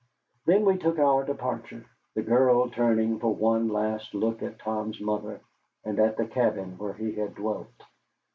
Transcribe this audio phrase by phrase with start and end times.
[0.47, 5.41] Then we took our departure, the girl turning for one last look at Tom's mother,
[5.85, 7.69] and at the cabin where he had dwelt.